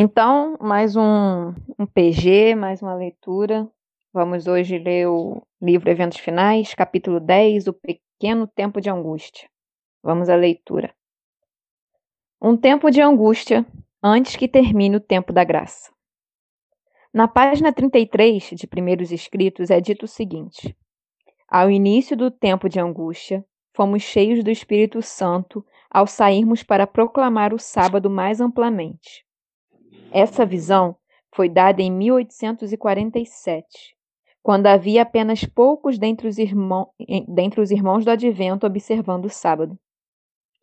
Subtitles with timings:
[0.00, 3.68] Então, mais um, um PG, mais uma leitura.
[4.12, 9.50] Vamos hoje ler o livro Eventos Finais, capítulo 10, O Pequeno Tempo de Angústia.
[10.00, 10.94] Vamos à leitura.
[12.40, 13.66] Um tempo de angústia
[14.00, 15.92] antes que termine o tempo da graça.
[17.12, 20.76] Na página 33 de Primeiros Escritos é dito o seguinte:
[21.48, 27.52] Ao início do tempo de angústia, fomos cheios do Espírito Santo ao sairmos para proclamar
[27.52, 29.26] o sábado mais amplamente.
[30.10, 30.96] Essa visão
[31.34, 33.94] foi dada em 1847,
[34.42, 36.88] quando havia apenas poucos dentre os, irmão,
[37.28, 39.78] dentre os irmãos do advento observando o sábado.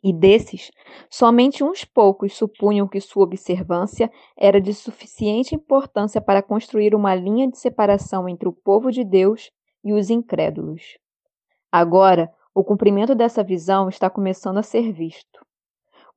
[0.04, 0.72] E desses,
[1.10, 7.50] somente uns poucos supunham que sua observância era de suficiente importância para construir uma linha
[7.50, 9.52] de separação entre o povo de Deus
[9.84, 10.98] e os incrédulos.
[11.72, 15.46] Agora, o cumprimento dessa visão está começando a ser visto.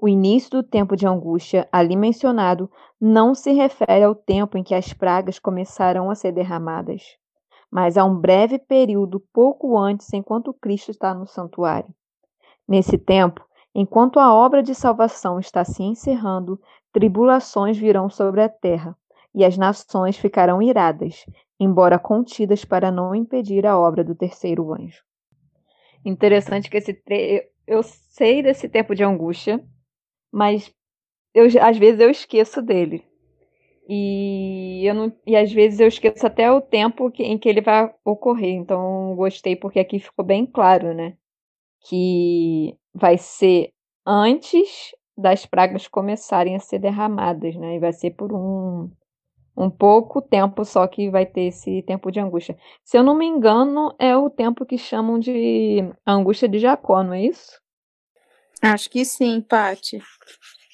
[0.01, 4.75] O início do tempo de angústia ali mencionado não se refere ao tempo em que
[4.75, 7.17] as pragas começarão a ser derramadas,
[7.69, 11.93] mas a um breve período pouco antes, enquanto Cristo está no santuário.
[12.67, 16.61] Nesse tempo, enquanto a obra de salvação está se encerrando,
[16.93, 18.97] tribulações virão sobre a terra,
[19.35, 21.27] e as nações ficarão iradas,
[21.59, 25.03] embora contidas para não impedir a obra do terceiro anjo.
[26.05, 27.03] Interessante que esse
[27.67, 29.63] eu sei desse tempo de angústia,
[30.33, 30.73] mas
[31.35, 33.05] eu, às vezes eu esqueço dele.
[33.89, 37.63] E, eu não, e às vezes eu esqueço até o tempo que, em que ele
[37.63, 38.55] vai ocorrer.
[38.55, 41.17] Então, gostei porque aqui ficou bem claro, né?
[41.89, 43.73] Que vai ser
[44.07, 47.77] antes das pragas começarem a ser derramadas, né?
[47.77, 48.91] E vai ser por um,
[49.57, 52.57] um pouco tempo só que vai ter esse tempo de angústia.
[52.85, 57.15] Se eu não me engano, é o tempo que chamam de angústia de Jacó, não
[57.15, 57.59] é isso?
[58.63, 60.03] Acho que sim, Pati.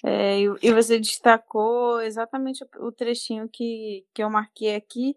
[0.04, 5.16] É, e você destacou exatamente o trechinho que, que eu marquei aqui,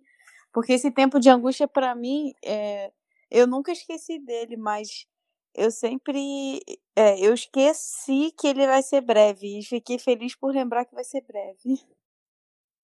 [0.54, 2.92] porque esse tempo de angústia, para mim, é,
[3.30, 5.06] eu nunca esqueci dele, mas
[5.54, 6.62] eu sempre.
[6.96, 11.04] É, eu esqueci que ele vai ser breve e fiquei feliz por lembrar que vai
[11.04, 11.82] ser breve.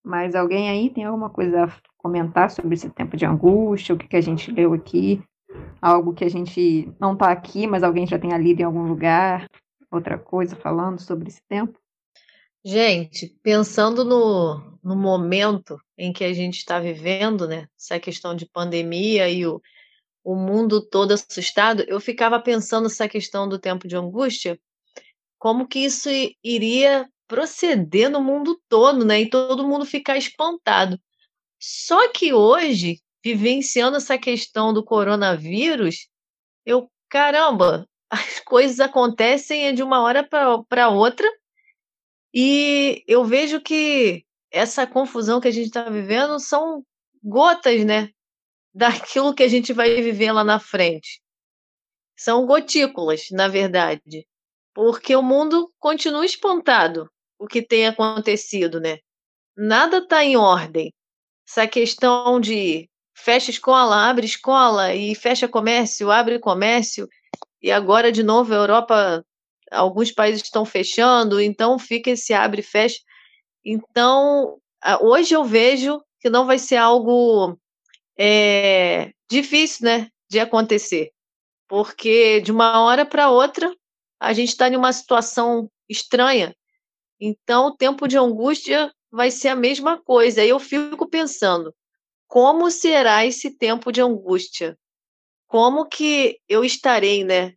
[0.04, 4.06] Mas alguém aí tem alguma coisa a comentar sobre esse tempo de angústia, o que,
[4.06, 5.22] que a gente leu aqui?
[5.80, 9.48] Algo que a gente não está aqui, mas alguém já tenha lido em algum lugar?
[9.94, 11.78] Outra coisa falando sobre esse tempo?
[12.64, 17.68] Gente, pensando no, no momento em que a gente está vivendo, né?
[17.78, 19.62] Essa questão de pandemia e o,
[20.24, 24.58] o mundo todo assustado, eu ficava pensando essa questão do tempo de angústia,
[25.38, 26.08] como que isso
[26.42, 29.20] iria proceder no mundo todo, né?
[29.20, 30.98] E todo mundo ficar espantado.
[31.60, 36.08] Só que hoje, vivenciando essa questão do coronavírus,
[36.66, 41.28] eu, caramba, as coisas acontecem de uma hora para outra
[42.32, 46.84] e eu vejo que essa confusão que a gente está vivendo são
[47.22, 48.10] gotas, né?
[48.74, 51.20] Daquilo que a gente vai viver lá na frente.
[52.16, 54.26] São gotículas, na verdade.
[54.72, 57.08] Porque o mundo continua espantado
[57.38, 58.98] o que tem acontecido, né?
[59.56, 60.92] Nada está em ordem.
[61.48, 67.08] Essa questão de fecha escola, abre escola e fecha comércio, abre comércio,
[67.64, 69.24] e agora de novo a Europa
[69.70, 73.00] alguns países estão fechando, então fica esse abre e fecha.
[73.64, 74.58] Então,
[75.00, 77.58] hoje eu vejo que não vai ser algo
[78.18, 81.10] é, difícil, né, de acontecer,
[81.66, 83.74] porque de uma hora para outra
[84.20, 86.54] a gente está em uma situação estranha.
[87.18, 90.44] Então, o tempo de angústia vai ser a mesma coisa.
[90.44, 91.74] E eu fico pensando,
[92.28, 94.76] como será esse tempo de angústia?
[95.54, 97.54] Como que eu estarei, né,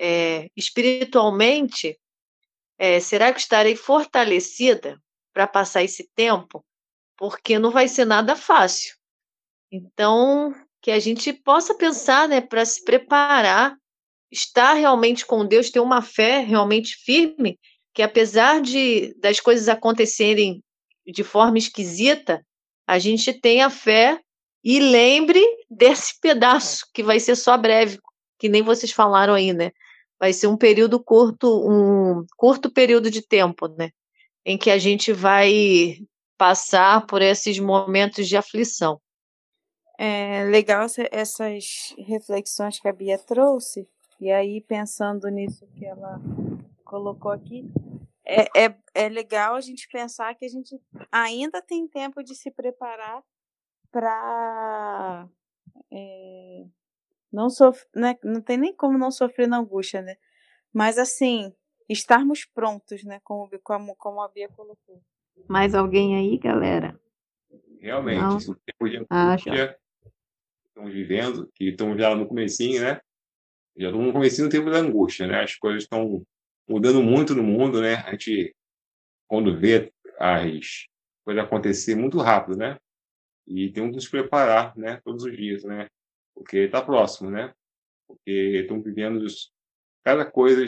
[0.00, 2.00] é, espiritualmente,
[2.78, 4.98] é, será que estarei fortalecida
[5.30, 6.64] para passar esse tempo?
[7.18, 8.96] Porque não vai ser nada fácil.
[9.70, 13.76] Então, que a gente possa pensar, né, para se preparar,
[14.32, 17.60] estar realmente com Deus, ter uma fé realmente firme,
[17.92, 20.64] que apesar de das coisas acontecerem
[21.06, 22.42] de forma esquisita,
[22.86, 24.18] a gente tenha fé
[24.64, 25.44] e lembre
[25.76, 27.98] desse pedaço que vai ser só breve,
[28.38, 29.72] que nem vocês falaram aí, né?
[30.18, 33.90] vai ser um período curto, um curto período de tempo, né?
[34.42, 35.98] Em que a gente vai
[36.38, 39.00] passar por esses momentos de aflição.
[39.98, 43.86] É legal essas reflexões que a Bia trouxe,
[44.20, 46.18] e aí pensando nisso que ela
[46.84, 47.70] colocou aqui,
[48.24, 50.80] é, é, é legal a gente pensar que a gente
[51.12, 53.22] ainda tem tempo de se preparar
[53.92, 55.28] para
[55.94, 56.64] é,
[57.32, 58.18] não sofrer, né?
[58.24, 60.16] não tem nem como não sofrer na angústia, né?
[60.72, 61.52] Mas assim,
[61.88, 63.20] estarmos prontos, né?
[63.22, 65.00] Como, como, como a Bia colocou.
[65.48, 66.98] Mais alguém aí, galera?
[67.80, 68.36] Realmente, não.
[68.36, 73.00] esse tempo de angústia ah, que estamos vivendo, que estamos já no comecinho, né?
[73.76, 75.42] Já estamos no comecinho do tempo da angústia, né?
[75.42, 76.24] As coisas estão
[76.68, 77.96] mudando muito no mundo, né?
[78.06, 78.54] A gente,
[79.28, 80.86] quando vê as
[81.24, 82.78] coisas acontecer muito rápido, né?
[83.46, 85.00] E temos que nos preparar, né?
[85.04, 85.88] Todos os dias, né?
[86.34, 87.52] Porque está próximo, né?
[88.06, 89.24] Porque estamos vivendo
[90.04, 90.64] cada coisa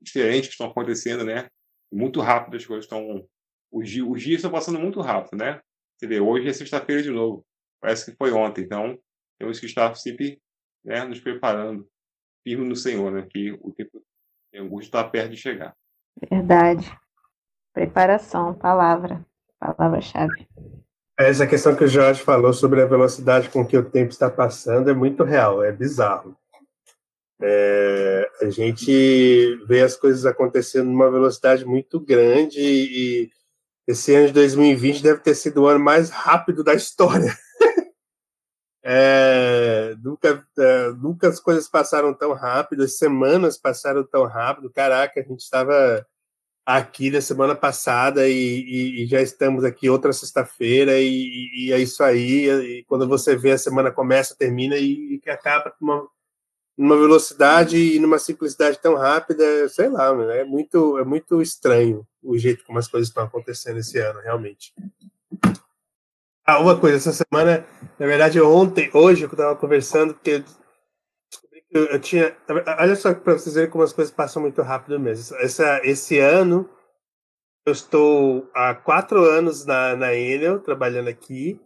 [0.00, 1.48] diferente que estão acontecendo, né?
[1.92, 3.26] Muito rápido as coisas estão...
[3.72, 5.60] Os dias, os dias estão passando muito rápido, né?
[5.96, 7.44] Você vê, hoje é sexta-feira de novo.
[7.80, 8.62] Parece que foi ontem.
[8.62, 8.98] Então,
[9.38, 10.40] temos que estar sempre
[10.84, 11.88] né, nos preparando,
[12.44, 13.26] firme no Senhor, né?
[13.30, 14.02] Que o tempo
[14.54, 15.76] a angústia está perto de chegar.
[16.30, 16.90] Verdade.
[17.74, 19.24] Preparação, palavra,
[19.58, 20.48] palavra-chave.
[21.18, 24.90] Essa questão que o Jorge falou sobre a velocidade com que o tempo está passando
[24.90, 26.36] é muito real, é bizarro.
[27.40, 33.30] É, a gente vê as coisas acontecendo numa velocidade muito grande e
[33.86, 37.34] esse ano de 2020 deve ter sido o ano mais rápido da história.
[38.88, 44.70] É, nunca, é, nunca as coisas passaram tão rápido, as semanas passaram tão rápido.
[44.70, 46.06] Caraca, a gente estava
[46.66, 51.78] aqui na semana passada e, e, e já estamos aqui outra sexta-feira e, e, é
[51.78, 52.50] isso aí.
[52.50, 56.08] E quando você vê a semana começa, termina e, que acaba com uma,
[56.76, 62.36] numa velocidade e numa simplicidade tão rápida, sei lá, é muito, é muito estranho o
[62.36, 64.74] jeito como as coisas estão acontecendo esse ano, realmente.
[66.44, 67.64] Ah, uma coisa, essa semana,
[67.98, 70.44] na verdade, ontem, hoje, eu estava conversando, porque
[71.78, 72.36] eu tinha.
[72.78, 75.36] Olha só para vocês verem como as coisas passam muito rápido mesmo.
[75.38, 76.68] Essa, esse ano,
[77.66, 81.60] eu estou há quatro anos na, na Enel, trabalhando aqui,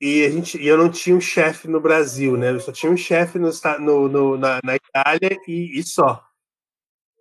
[0.00, 2.50] e, a gente, e eu não tinha um chefe no Brasil, né?
[2.50, 3.50] Eu só tinha um chefe no,
[3.80, 6.24] no, no, na, na Itália e, e só.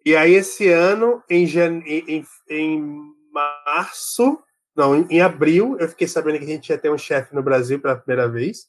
[0.06, 4.42] E aí, esse ano, em, em, em março,
[4.74, 7.82] não, em, abril eu fiquei sabendo que a gente ia ter um chefe no Brasil
[7.82, 8.68] pela primeira vez.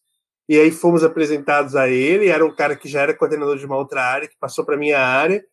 [0.50, 2.26] E aí fomos apresentados a ele.
[2.26, 4.98] Era um cara que já era coordenador de uma outra área, que passou para minha
[4.98, 5.44] área.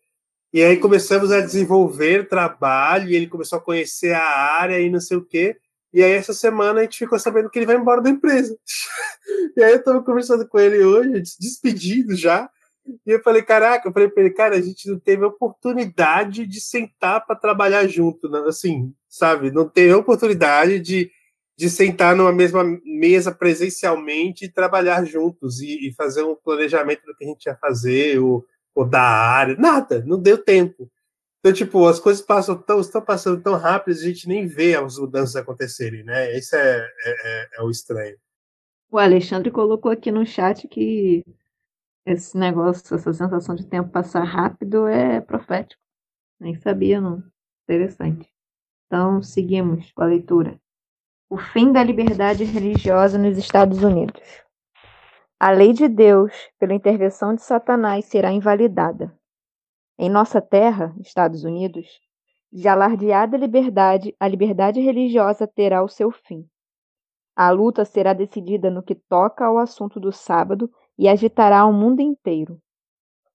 [0.51, 3.07] E aí começamos a desenvolver trabalho.
[3.07, 5.55] E ele começou a conhecer a área e não sei o quê.
[5.93, 8.57] E aí essa semana a gente ficou sabendo que ele vai embora da empresa.
[9.55, 12.49] e aí eu estava conversando com ele hoje, despedido já.
[13.05, 16.59] E eu falei, caraca, eu falei pra ele, cara, a gente não teve oportunidade de
[16.59, 18.39] sentar para trabalhar junto, né?
[18.47, 19.51] assim, sabe?
[19.51, 21.11] Não teve oportunidade de,
[21.57, 27.15] de sentar numa mesma mesa presencialmente e trabalhar juntos e, e fazer um planejamento do
[27.15, 28.45] que a gente ia fazer, ou,
[28.75, 30.89] ou da área, nada, não deu tempo.
[31.39, 34.99] Então, tipo, as coisas passam tão, estão passando tão rápido, a gente nem vê as
[34.99, 36.37] mudanças acontecerem, né?
[36.37, 38.17] Isso é, é, é, é o estranho.
[38.91, 41.25] O Alexandre colocou aqui no chat que
[42.05, 45.81] esse negócio, essa sensação de tempo passar rápido é profético.
[46.39, 47.23] Nem sabia, não.
[47.63, 48.29] Interessante.
[48.85, 50.59] Então, seguimos com a leitura.
[51.29, 54.23] O fim da liberdade religiosa nos Estados Unidos.
[55.37, 59.13] A lei de Deus, pela intervenção de Satanás, será invalidada.
[59.99, 61.99] Em nossa terra, Estados Unidos,
[62.49, 66.47] de alardeada liberdade, a liberdade religiosa terá o seu fim.
[67.35, 71.99] A luta será decidida no que toca ao assunto do sábado e agitará o mundo
[71.99, 72.57] inteiro.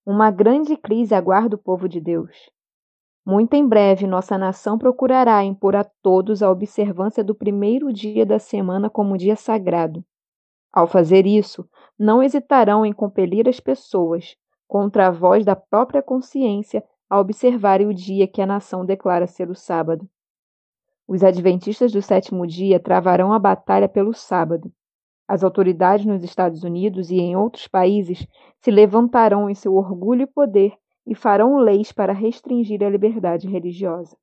[0.07, 2.51] Uma grande crise aguarda o povo de Deus.
[3.25, 8.39] Muito em breve, nossa nação procurará impor a todos a observância do primeiro dia da
[8.39, 10.05] semana como dia sagrado.
[10.73, 14.37] Ao fazer isso, não hesitarão em compelir as pessoas,
[14.67, 19.51] contra a voz da própria consciência, a observarem o dia que a nação declara ser
[19.51, 20.09] o sábado.
[21.07, 24.73] Os adventistas do sétimo dia travarão a batalha pelo sábado,
[25.33, 28.27] as autoridades nos Estados Unidos e em outros países
[28.61, 34.17] se levantarão em seu orgulho e poder e farão leis para restringir a liberdade religiosa.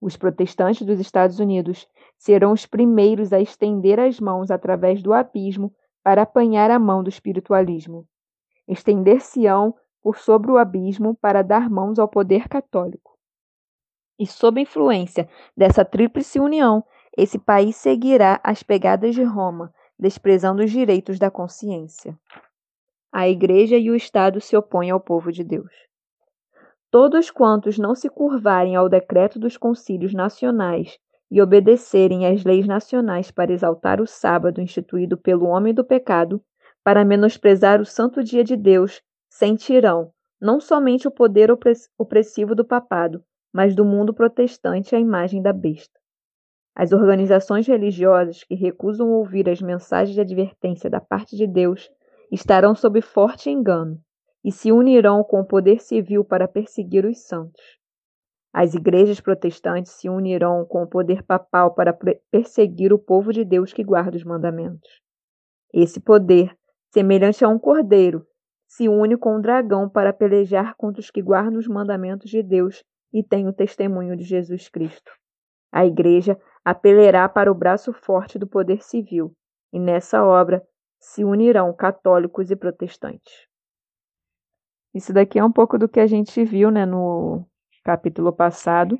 [0.00, 5.72] Os protestantes dos Estados Unidos serão os primeiros a estender as mãos através do abismo
[6.02, 8.06] para apanhar a mão do espiritualismo.
[8.66, 13.16] Estender-se-ão por sobre o abismo para dar mãos ao poder católico.
[14.18, 16.84] E sob influência dessa tríplice união,
[17.16, 22.18] esse país seguirá as pegadas de Roma, desprezando os direitos da consciência.
[23.14, 25.70] A Igreja e o Estado se opõem ao povo de Deus.
[26.90, 30.98] Todos quantos não se curvarem ao decreto dos concílios nacionais
[31.30, 36.42] e obedecerem às leis nacionais para exaltar o sábado instituído pelo homem do pecado,
[36.82, 41.50] para menosprezar o santo dia de Deus, sentirão não somente o poder
[41.98, 46.00] opressivo do papado, mas do mundo protestante à imagem da besta.
[46.74, 51.90] As organizações religiosas que recusam ouvir as mensagens de advertência da parte de Deus
[52.32, 54.00] estarão sob forte engano
[54.42, 57.62] e se unirão com o poder civil para perseguir os santos.
[58.52, 61.96] As igrejas protestantes se unirão com o poder papal para
[62.30, 64.90] perseguir o povo de Deus que guarda os mandamentos.
[65.72, 66.56] Esse poder,
[66.90, 68.26] semelhante a um cordeiro,
[68.66, 72.82] se une com o dragão para pelejar contra os que guardam os mandamentos de Deus
[73.12, 75.12] e têm o testemunho de Jesus Cristo.
[75.70, 79.32] A Igreja apelará para o braço forte do poder civil,
[79.72, 80.62] e nessa obra
[81.02, 83.48] se unirão católicos e protestantes.
[84.94, 87.44] Isso daqui é um pouco do que a gente viu né, no
[87.82, 88.96] capítulo passado.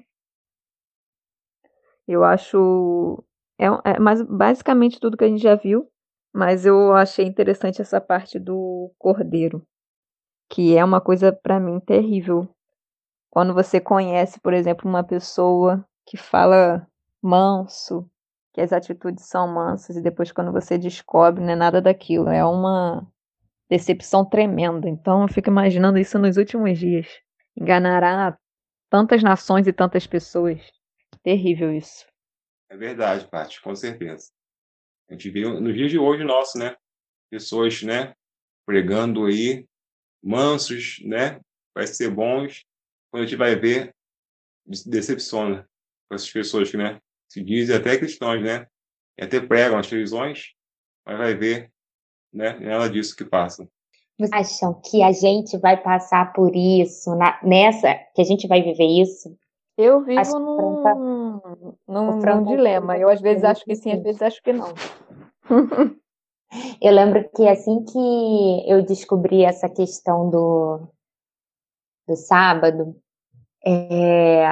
[2.08, 3.22] Eu acho.
[3.56, 5.88] É, é mas basicamente tudo que a gente já viu,
[6.34, 9.64] mas eu achei interessante essa parte do cordeiro,
[10.50, 12.48] que é uma coisa para mim terrível.
[13.30, 16.86] Quando você conhece, por exemplo, uma pessoa que fala
[17.22, 18.10] manso,
[18.52, 22.44] que as atitudes são mansas, e depois quando você descobre, não é nada daquilo, é
[22.44, 23.06] uma
[23.68, 24.88] decepção tremenda.
[24.88, 27.08] Então eu fico imaginando isso nos últimos dias.
[27.56, 28.38] Enganará
[28.90, 30.60] tantas nações e tantas pessoas.
[31.22, 32.04] Terrível isso.
[32.70, 34.30] É verdade, Paty, com certeza.
[35.08, 36.76] A gente vê nos dias de hoje nosso, né?
[37.30, 38.14] Pessoas, né?
[38.66, 39.66] Pregando aí,
[40.22, 41.40] mansos, né?
[41.74, 42.64] Vai ser bons.
[43.10, 43.94] Quando a gente vai ver,
[44.86, 45.66] decepciona
[46.08, 47.00] com essas pessoas né?
[47.32, 48.66] Se dizem até cristãos, né?
[49.18, 50.48] E até pregam as televisões,
[51.02, 51.72] mas vai ver,
[52.30, 52.58] né?
[52.60, 53.66] Nada disso que passa.
[54.18, 58.60] Vocês acham que a gente vai passar por isso, na, nessa, que a gente vai
[58.60, 59.34] viver isso?
[59.78, 61.40] Eu vivo num,
[61.88, 62.98] num, num dilema.
[62.98, 64.74] Eu às vezes acho que sim, às vezes acho que não.
[66.82, 70.86] eu lembro que assim que eu descobri essa questão do,
[72.06, 72.94] do sábado,
[73.64, 74.44] é,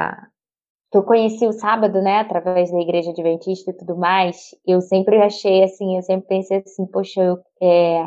[0.91, 5.21] que eu conheci o sábado, né, através da igreja adventista e tudo mais, eu sempre
[5.21, 8.03] achei assim, eu sempre pensei assim, poxa, eu, é,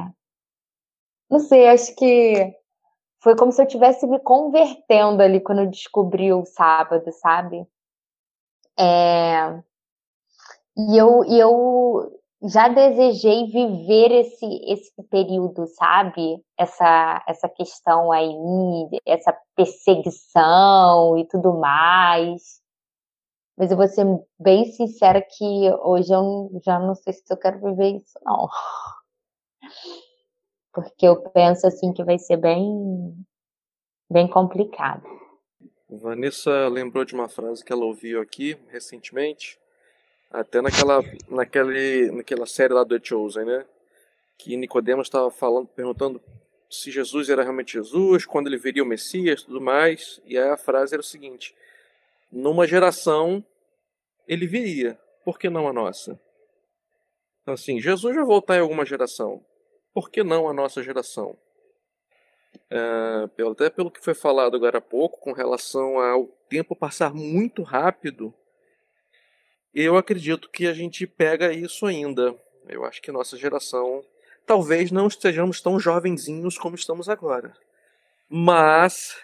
[1.30, 2.54] não sei, acho que
[3.22, 7.66] foi como se eu estivesse me convertendo ali quando eu descobri o sábado, sabe?
[8.78, 9.62] É...
[10.76, 16.44] E eu, e eu já desejei viver esse, esse período, sabe?
[16.58, 18.34] Essa, essa questão aí,
[19.06, 22.60] essa perseguição e tudo mais.
[23.56, 24.04] Mas eu vou ser
[24.38, 28.48] bem sincera que hoje eu já não sei se eu quero viver isso, não
[30.74, 33.16] porque eu penso assim que vai ser bem
[34.10, 35.04] bem complicado.
[35.88, 39.58] Vanessa lembrou de uma frase que ela ouviu aqui recentemente,
[40.30, 43.64] até naquela naquele naquela série lá do The Chosen, né?
[44.36, 46.20] Que Nicodemos estava falando, perguntando
[46.68, 50.20] se Jesus era realmente Jesus, quando ele veria o Messias, tudo mais.
[50.26, 51.54] E aí a frase era o seguinte:
[52.34, 53.44] numa geração
[54.26, 56.20] ele viria, por que não a nossa?
[57.42, 59.44] Então, assim, Jesus vai voltar em alguma geração
[59.94, 61.38] por que não a nossa geração?
[62.68, 67.62] É, até pelo que foi falado agora há pouco, com relação ao tempo passar muito
[67.62, 68.34] rápido,
[69.72, 72.36] eu acredito que a gente pega isso ainda.
[72.68, 74.04] Eu acho que nossa geração
[74.44, 77.56] talvez não estejamos tão jovenzinhos como estamos agora.
[78.28, 79.16] Mas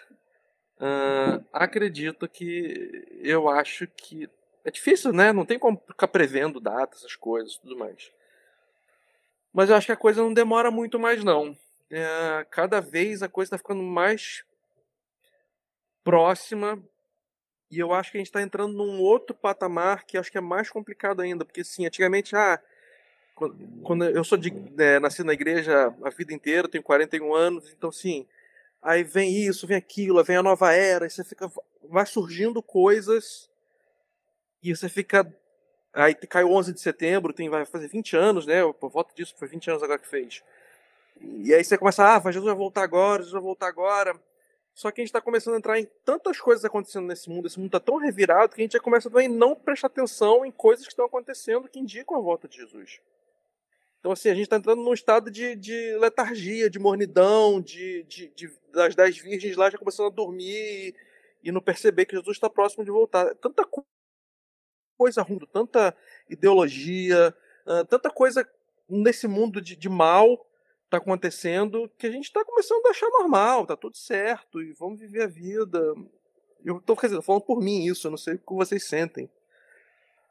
[0.81, 4.29] uh, acredito que eu acho que
[4.65, 5.31] é difícil, né?
[5.31, 8.11] Não tem como ficar prevendo datas, essas coisas, tudo mais.
[9.53, 11.57] Mas eu acho que a coisa não demora muito mais, não.
[11.89, 14.43] É, cada vez a coisa está ficando mais
[16.03, 16.81] próxima.
[17.69, 20.41] E eu acho que a gente está entrando num outro patamar que acho que é
[20.41, 21.43] mais complicado ainda.
[21.43, 22.61] Porque, assim, antigamente, ah,
[23.83, 27.89] quando eu sou de, é, nasci na igreja a vida inteira, tenho 41 anos, então,
[27.89, 28.27] assim,
[28.81, 31.51] aí vem isso, vem aquilo, vem a nova era, e você fica.
[31.89, 33.49] Vai surgindo coisas
[34.63, 35.25] e você fica
[35.93, 38.61] Aí caiu 11 de setembro, tem, vai fazer 20 anos, né?
[38.79, 40.41] Por volta disso, foi 20 anos agora que fez.
[41.19, 44.17] E aí você começa, ah, Jesus vai voltar agora, Jesus vai voltar agora.
[44.73, 47.59] Só que a gente está começando a entrar em tantas coisas acontecendo nesse mundo, esse
[47.59, 50.85] mundo está tão revirado que a gente já começa a não prestar atenção em coisas
[50.85, 53.01] que estão acontecendo que indicam a volta de Jesus.
[54.01, 58.29] Então, assim, a gente está entrando num estado de, de letargia, de mornidão, de, de,
[58.35, 60.95] de, das dez virgens lá já começando a dormir e,
[61.43, 63.35] e não perceber que Jesus está próximo de voltar.
[63.35, 63.63] Tanta
[64.97, 65.95] coisa ruim, tanta
[66.27, 67.31] ideologia,
[67.67, 68.43] uh, tanta coisa
[68.89, 70.49] nesse mundo de, de mal,
[70.89, 74.99] tá acontecendo que a gente está começando a achar normal, tá tudo certo e vamos
[74.99, 75.79] viver a vida.
[76.65, 79.29] Eu dizer, falando por mim isso, eu não sei o que vocês sentem.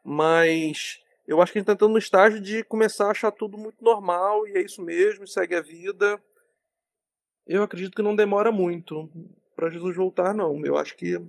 [0.04, 1.00] Mas
[1.30, 3.84] eu acho que a gente tá entrando no estágio de começar a achar tudo muito
[3.84, 6.20] normal e é isso mesmo, segue a vida.
[7.46, 9.08] Eu acredito que não demora muito
[9.54, 10.66] para Jesus voltar, não.
[10.66, 11.24] Eu acho que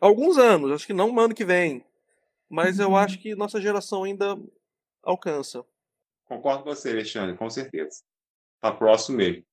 [0.00, 1.84] alguns anos, acho que não no ano que vem,
[2.48, 2.96] mas eu uhum.
[2.96, 4.34] acho que nossa geração ainda
[5.02, 5.62] alcança.
[6.24, 8.02] Concordo com você, Alexandre, com certeza.
[8.62, 9.44] Tá próximo mesmo.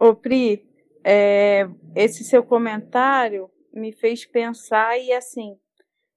[0.00, 0.68] Ô, Pri,
[1.04, 5.56] é, esse seu comentário me fez pensar e assim,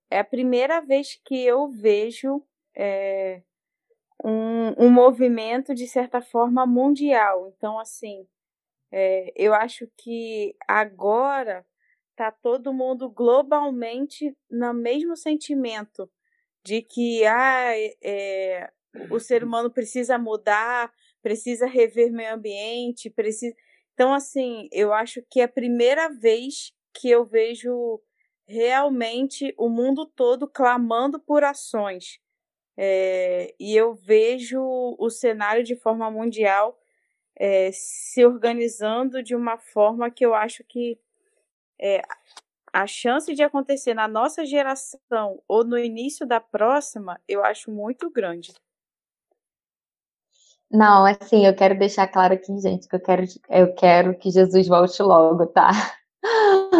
[0.10, 2.44] é a primeira vez que eu vejo
[2.76, 3.42] é,
[4.24, 7.54] um, um movimento de certa forma mundial.
[7.56, 8.28] Então, assim,
[8.92, 11.66] é, eu acho que agora
[12.16, 16.10] tá todo mundo globalmente no mesmo sentimento
[16.64, 18.72] de que ah, é,
[19.10, 23.56] o ser humano precisa mudar, precisa rever meio ambiente, precisa.
[23.94, 28.02] Então, assim, eu acho que é a primeira vez que eu vejo
[28.48, 32.20] realmente o mundo todo clamando por ações.
[32.76, 34.62] É, e eu vejo
[34.98, 36.80] o cenário de forma mundial
[37.36, 41.00] é, se organizando de uma forma que eu acho que
[41.80, 42.02] é,
[42.72, 48.10] a chance de acontecer na nossa geração ou no início da próxima, eu acho muito
[48.10, 48.54] grande.
[50.72, 54.68] Não, assim, eu quero deixar claro aqui, gente, que eu quero, eu quero que Jesus
[54.68, 55.70] volte logo, tá?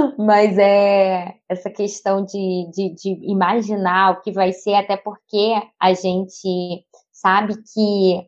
[0.18, 5.94] Mas é essa questão de, de, de imaginar o que vai ser, até porque a
[5.94, 8.28] gente sabe que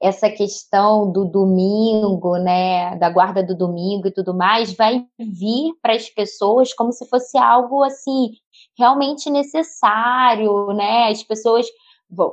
[0.00, 5.94] essa questão do domingo, né, da guarda do domingo e tudo mais, vai vir para
[5.94, 8.32] as pessoas como se fosse algo assim
[8.78, 11.08] realmente necessário, né?
[11.08, 11.66] As pessoas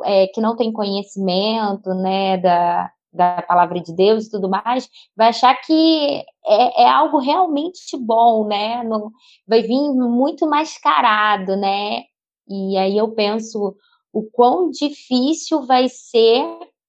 [0.05, 5.29] é, que não têm conhecimento, né, da, da palavra de Deus e tudo mais, vai
[5.29, 8.83] achar que é, é algo realmente bom, né?
[9.47, 12.03] Vai vir muito mascarado, né?
[12.47, 13.75] E aí eu penso
[14.11, 16.43] o quão difícil vai ser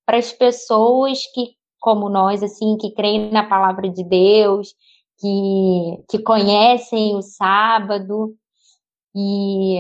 [0.07, 4.75] para as pessoas que, como nós, assim, que creem na palavra de Deus,
[5.19, 8.35] que, que conhecem o sábado
[9.15, 9.79] e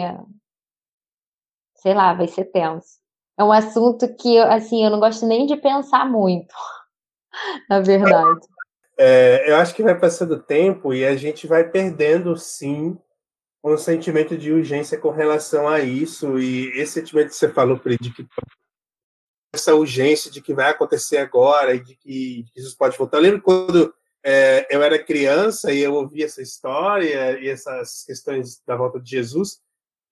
[1.84, 3.03] sei lá, vai ser tenso.
[3.38, 6.54] É um assunto que, assim, eu não gosto nem de pensar muito,
[7.68, 8.40] na verdade.
[8.96, 12.96] É, eu acho que vai passando o tempo e a gente vai perdendo, sim,
[13.62, 16.38] um sentimento de urgência com relação a isso.
[16.38, 18.26] E esse sentimento que você falou, de que
[19.54, 23.18] essa urgência de que vai acontecer agora e de que Jesus pode voltar.
[23.18, 28.60] Eu lembro quando é, eu era criança e eu ouvia essa história e essas questões
[28.66, 29.60] da volta de Jesus,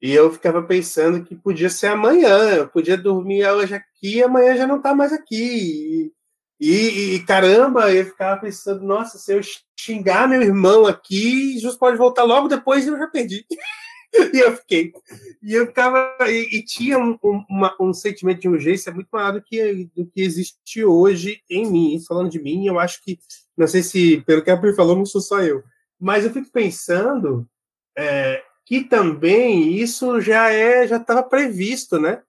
[0.02, 4.56] e eu ficava pensando que podia ser amanhã, eu podia dormir hoje aqui e amanhã
[4.56, 6.12] já não está mais aqui.
[6.60, 9.40] E, e, e, caramba, eu ficava pensando, nossa, se eu
[9.78, 13.46] xingar meu irmão aqui, Jesus pode voltar logo depois e eu já perdi.
[14.34, 14.92] e eu fiquei.
[15.40, 16.16] E eu ficava.
[16.22, 17.16] E, e tinha um,
[17.48, 22.02] uma, um sentimento de urgência muito maior do que, do que existe hoje em mim.
[22.06, 23.18] Falando de mim, eu acho que.
[23.56, 25.62] Não sei se, pelo que a Pri falou, não sou só eu.
[26.00, 27.48] Mas eu fico pensando
[27.96, 32.22] é, que também isso já é já estava previsto, né?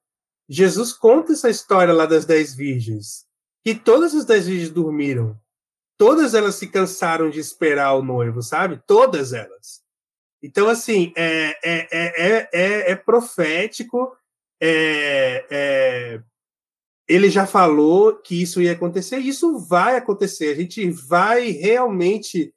[0.49, 3.25] Jesus conta essa história lá das dez virgens.
[3.63, 5.39] Que todas as dez virgens dormiram.
[5.97, 8.81] Todas elas se cansaram de esperar o noivo, sabe?
[8.85, 9.81] Todas elas.
[10.41, 14.13] Então, assim, é, é, é, é, profético.
[17.07, 20.49] ele já falou que isso ia acontecer, isso vai acontecer.
[20.49, 22.53] A gente vai realmente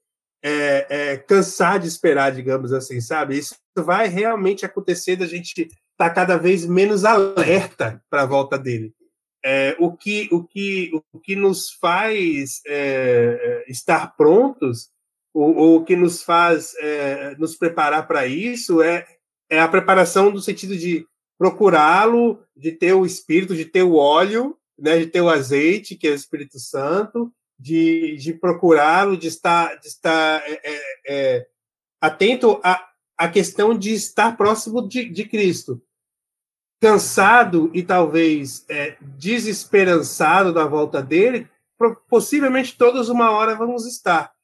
[1.27, 3.39] cansar de esperar, digamos assim, sabe?
[3.39, 8.59] Isso vai realmente acontecer da gente estar tá cada vez menos alerta para a volta
[8.59, 8.95] dele.
[9.45, 14.91] É, o, que, o, que, o que nos faz é, estar prontos
[15.37, 19.07] o, o que nos faz é, nos preparar para isso é,
[19.51, 21.07] é a preparação no sentido de
[21.39, 26.09] procurá-lo, de ter o Espírito, de ter o óleo, né, de ter o azeite, que
[26.09, 31.47] é o Espírito Santo, de, de procurá-lo, de estar, de estar é, é, é
[32.01, 35.83] atento à, à questão de estar próximo de, de Cristo.
[36.81, 41.49] Cansado e talvez é, desesperançado da volta dele,
[42.09, 44.37] possivelmente todos uma hora vamos estar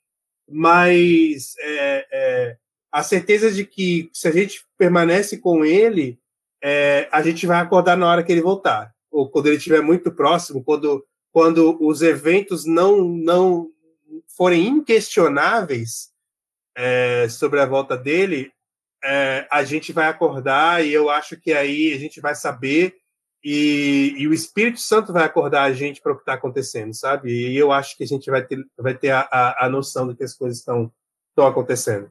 [0.53, 2.57] mas é, é,
[2.93, 6.19] a certeza de que se a gente permanece com ele,
[7.11, 10.63] a gente vai acordar na hora que ele voltar, ou quando ele estiver muito próximo,
[10.63, 13.71] quando, quando os eventos não, não
[14.37, 16.13] forem inquestionáveis
[16.77, 18.53] é, sobre a volta dele,
[19.03, 22.97] é, a gente vai acordar e eu acho que aí a gente vai saber
[23.45, 27.33] e, e, o Espírito Santo vai acordar a gente para o que está acontecendo, sabe?
[27.33, 30.15] E eu acho que a gente vai ter, vai ter a, a, a noção de
[30.15, 30.93] que as coisas estão
[31.37, 32.09] acontecendo.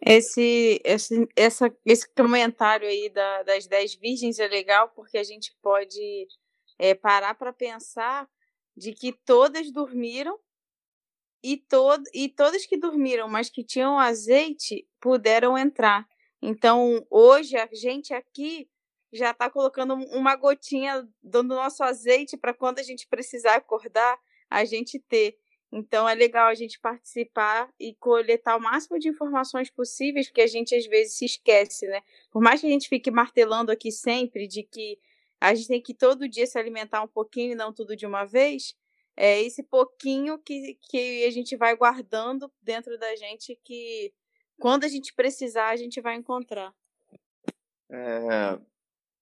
[0.00, 5.52] Esse, esse, essa, esse comentário aí da, das dez virgens é legal porque a gente
[5.60, 6.28] pode
[6.78, 8.28] é, parar para pensar
[8.76, 10.38] de que todas dormiram
[11.42, 16.08] e, todo, e todas que dormiram, mas que tinham azeite, puderam entrar.
[16.40, 18.68] Então, hoje, a gente aqui
[19.12, 24.18] já está colocando uma gotinha do nosso azeite para quando a gente precisar acordar,
[24.50, 25.38] a gente ter.
[25.72, 30.46] Então é legal a gente participar e coletar o máximo de informações possíveis, porque a
[30.46, 32.00] gente às vezes se esquece, né?
[32.30, 34.98] Por mais que a gente fique martelando aqui sempre de que
[35.44, 38.24] a gente tem que todo dia se alimentar um pouquinho e não tudo de uma
[38.24, 38.74] vez,
[39.16, 44.12] é esse pouquinho que, que a gente vai guardando dentro da gente que
[44.58, 46.74] quando a gente precisar a gente vai encontrar.
[47.90, 48.58] É,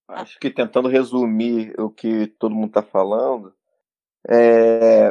[0.08, 3.54] acho que tentando resumir o que todo mundo está falando,
[4.28, 5.10] é,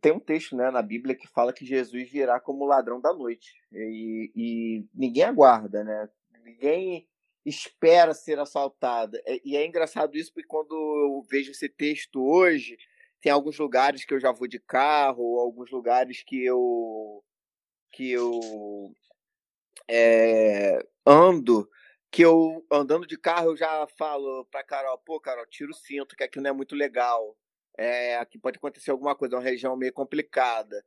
[0.00, 3.54] tem um texto né, na Bíblia que fala que Jesus virá como ladrão da noite.
[3.72, 6.08] E, e ninguém aguarda, né?
[6.44, 7.08] Ninguém
[7.44, 9.18] espera ser assaltado.
[9.44, 12.76] E é engraçado isso porque quando eu vejo esse texto hoje,
[13.20, 17.22] tem alguns lugares que eu já vou de carro, alguns lugares que eu
[17.92, 18.92] que eu
[19.88, 21.68] é, ando
[22.14, 26.14] que eu, andando de carro, eu já falo pra Carol, pô, Carol, tira o cinto,
[26.14, 27.36] que aqui não é muito legal.
[27.76, 30.84] É, aqui pode acontecer alguma coisa, é uma região meio complicada.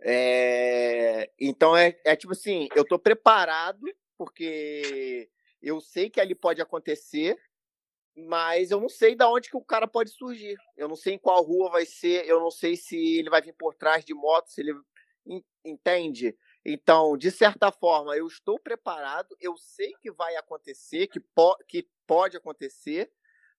[0.00, 5.28] É, então é, é tipo assim, eu tô preparado, porque
[5.62, 7.38] eu sei que ali pode acontecer,
[8.16, 10.56] mas eu não sei da onde que o cara pode surgir.
[10.76, 13.54] Eu não sei em qual rua vai ser, eu não sei se ele vai vir
[13.54, 14.74] por trás de moto, se ele
[15.64, 16.36] entende.
[16.64, 21.88] Então, de certa forma, eu estou preparado, eu sei que vai acontecer, que, po que
[22.06, 23.10] pode acontecer,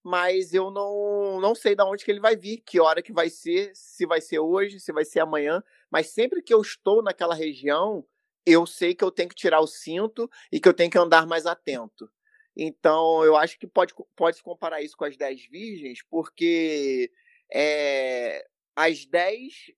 [0.04, 3.30] mas eu não, não sei de onde que ele vai vir, que hora que vai
[3.30, 7.36] ser, se vai ser hoje, se vai ser amanhã, mas sempre que eu estou naquela
[7.36, 8.06] região,
[8.45, 11.25] eu sei que eu tenho que tirar o cinto e que eu tenho que andar
[11.25, 12.10] mais atento.
[12.56, 17.12] Então, eu acho que pode, pode se comparar isso com as dez virgens, porque
[17.51, 19.71] é, as dez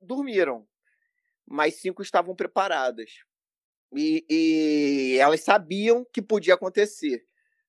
[0.00, 0.66] dormiram,
[1.46, 3.24] mas cinco estavam preparadas.
[3.92, 7.26] E, e, elas sabiam que podia acontecer,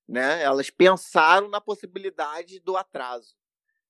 [0.07, 0.41] né?
[0.41, 3.35] Elas pensaram na possibilidade do atraso.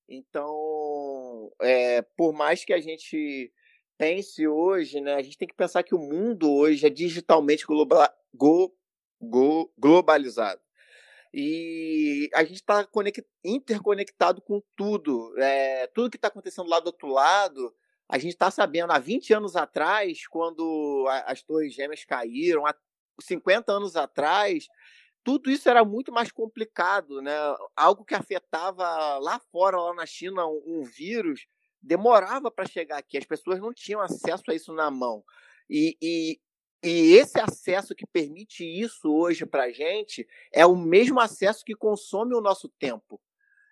[0.08, 3.54] Então, é, por mais que a gente
[3.98, 5.16] pense hoje, né?
[5.16, 8.74] A gente tem que pensar que o mundo hoje é digitalmente global, go,
[9.22, 10.62] go, globalizado.
[11.34, 12.88] E a gente está
[13.44, 15.34] interconectado com tudo.
[15.38, 17.74] É, tudo que está acontecendo lá do outro lado
[18.08, 22.76] a gente está sabendo, há 20 anos atrás, quando as Torres Gêmeas caíram, há
[23.20, 24.68] 50 anos atrás,
[25.24, 27.34] tudo isso era muito mais complicado, né?
[27.76, 31.48] Algo que afetava lá fora, lá na China, um, um vírus,
[31.86, 33.18] demorava para chegar aqui.
[33.18, 35.24] As pessoas não tinham acesso a isso na mão.
[35.70, 36.40] E, e,
[36.84, 41.76] e esse acesso que permite isso hoje para a gente é o mesmo acesso que
[41.76, 43.22] consome o nosso tempo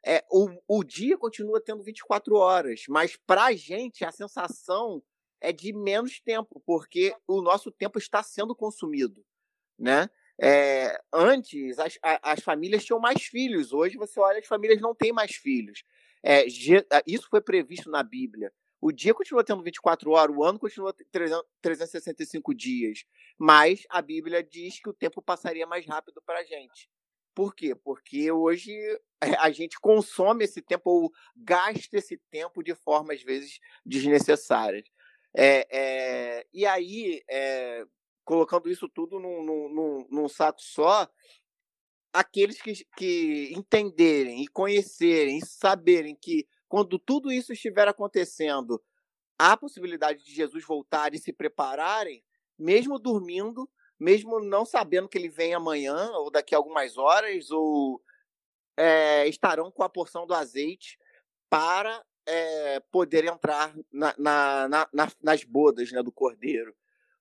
[0.05, 5.01] é, o, o dia continua tendo 24 horas, mas para a gente a sensação
[5.39, 9.25] é de menos tempo, porque o nosso tempo está sendo consumido,
[9.79, 10.09] né?
[10.41, 15.13] É, antes as, as famílias tinham mais filhos, hoje você olha as famílias não têm
[15.13, 15.83] mais filhos.
[16.23, 16.45] É,
[17.05, 18.51] isso foi previsto na Bíblia.
[18.79, 20.93] O dia continua tendo 24 horas, o ano continua
[21.61, 23.05] 365 dias,
[23.37, 26.89] mas a Bíblia diz que o tempo passaria mais rápido para a gente.
[27.33, 27.73] Por quê?
[27.73, 28.73] Porque hoje
[29.39, 34.83] a gente consome esse tempo ou gasta esse tempo de forma, às vezes, desnecessárias.
[35.35, 37.85] É, é, e aí, é,
[38.23, 41.09] colocando isso tudo num, num, num, saco só,
[42.13, 48.81] aqueles que, que entenderem e conhecerem e saberem que quando tudo isso estiver acontecendo,
[49.37, 52.23] há possibilidade de Jesus voltar e se prepararem,
[52.57, 58.01] mesmo dormindo, mesmo não sabendo que ele vem amanhã ou daqui a algumas horas, ou
[58.77, 60.99] é, estarão com a porção do azeite
[61.49, 66.75] para é, poder entrar na, na, na, nas bodas né, do cordeiro.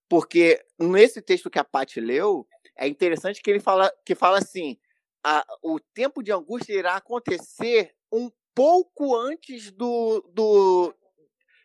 [0.09, 2.46] Porque nesse texto que a Paty leu,
[2.83, 4.77] é interessante que ele fala, que fala assim:
[5.23, 10.92] a, o tempo de angústia irá acontecer um pouco antes do, do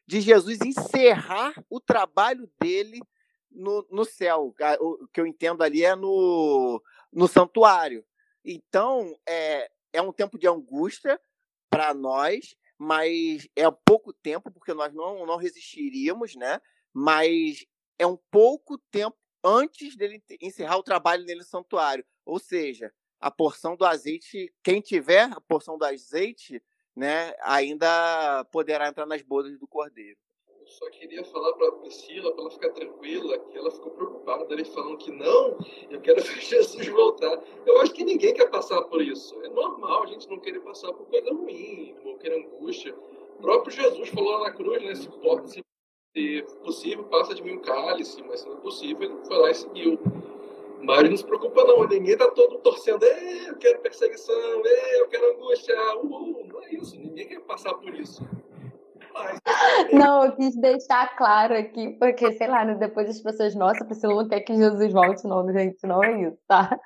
[0.05, 3.01] de Jesus encerrar o trabalho dele
[3.49, 4.53] no, no céu.
[4.79, 8.05] O que eu entendo ali é no, no santuário.
[8.45, 11.19] Então, é, é um tempo de angústia
[11.69, 16.61] para nós, mas é pouco tempo, porque nós não, não resistiríamos, né?
[16.93, 17.65] Mas
[17.97, 22.05] é um pouco tempo antes dele encerrar o trabalho nele no santuário.
[22.25, 26.61] Ou seja, a porção do azeite, quem tiver a porção do azeite,
[26.95, 30.17] né, ainda poderá entrar nas bodas do cordeiro.
[30.59, 34.65] Eu só queria falar para Priscila, para ela ficar tranquila, que ela ficou preocupada, ele
[34.65, 35.57] falando que não,
[35.89, 37.41] eu quero ver Jesus voltar.
[37.65, 39.41] Eu acho que ninguém quer passar por isso.
[39.43, 42.93] É normal a gente não querer passar por coisa ruim, qualquer angústia.
[42.93, 45.63] O próprio Jesus falou lá na cruz, né, se, pode,
[46.17, 49.51] se possível, passa de mim o cálice, mas se não é possível, ele foi lá
[49.51, 49.99] e seguiu.
[50.81, 55.75] Mas não se preocupa não, ninguém tá todo torcendo, eu quero perseguição, eu quero angústia,
[55.95, 58.27] uh, não é isso, ninguém quer passar por isso.
[59.91, 64.13] Não, eu quis deixar claro aqui, porque, sei lá, né, depois as pessoas, nossa, Priscila
[64.13, 66.79] não quer que Jesus volte, não, gente, não é isso, tá?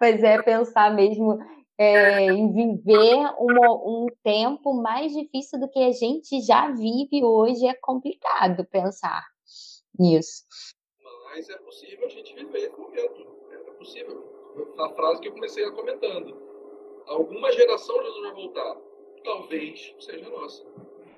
[0.00, 1.38] Mas é pensar mesmo
[1.78, 7.66] é, em viver um, um tempo mais difícil do que a gente já vive hoje,
[7.66, 9.26] é complicado pensar
[9.98, 10.44] nisso.
[11.24, 13.26] Mas é possível a gente viver esse momento.
[13.50, 14.36] É possível.
[14.78, 16.34] A frase que eu comecei a comentando.
[17.06, 18.76] Alguma geração Jesus vai voltar.
[19.22, 20.64] Talvez seja nossa.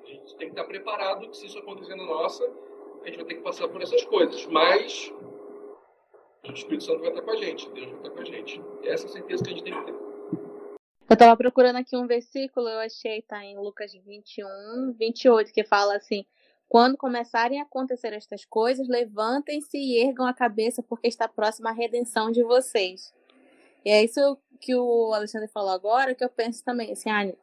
[0.03, 2.43] A gente tem que estar preparado que se isso acontecer na nossa,
[3.03, 4.45] a gente vai ter que passar por essas coisas.
[4.47, 5.13] Mas
[6.47, 8.61] o Espírito Santo vai estar com a gente, Deus vai estar com a gente.
[8.83, 10.08] E essa é a certeza que a gente tem que ter.
[11.09, 15.95] Eu estava procurando aqui um versículo, eu achei, tá em Lucas 21, 28, que fala
[15.95, 16.23] assim:
[16.67, 21.73] quando começarem a acontecer estas coisas, levantem-se e ergam a cabeça, porque está próxima a
[21.73, 23.11] redenção de vocês.
[23.83, 27.33] E é isso que o Alexandre falou agora, que eu penso também, assim, ah,